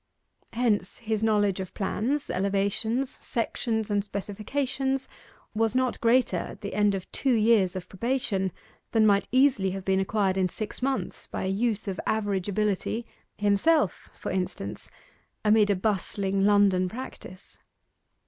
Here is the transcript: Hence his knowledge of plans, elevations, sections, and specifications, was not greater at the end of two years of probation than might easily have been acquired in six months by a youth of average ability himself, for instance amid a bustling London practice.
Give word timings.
Hence 0.53 0.97
his 0.97 1.21
knowledge 1.21 1.59
of 1.59 1.75
plans, 1.75 2.31
elevations, 2.31 3.07
sections, 3.07 3.91
and 3.91 4.03
specifications, 4.03 5.07
was 5.53 5.75
not 5.75 6.01
greater 6.01 6.37
at 6.37 6.61
the 6.61 6.73
end 6.73 6.95
of 6.95 7.11
two 7.11 7.33
years 7.33 7.75
of 7.75 7.87
probation 7.87 8.51
than 8.93 9.05
might 9.05 9.27
easily 9.31 9.69
have 9.77 9.85
been 9.85 9.99
acquired 9.99 10.37
in 10.37 10.49
six 10.49 10.81
months 10.81 11.27
by 11.27 11.43
a 11.43 11.47
youth 11.49 11.87
of 11.87 11.99
average 12.07 12.49
ability 12.49 13.05
himself, 13.37 14.09
for 14.15 14.31
instance 14.31 14.89
amid 15.45 15.69
a 15.69 15.75
bustling 15.75 16.47
London 16.47 16.89
practice. 16.89 17.59